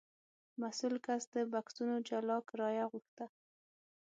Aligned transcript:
مسوول 0.59 0.95
کس 1.05 1.23
د 1.33 1.35
بکسونو 1.51 1.95
جلا 2.07 2.37
کرایه 2.49 2.85
غوښته. 2.91 3.25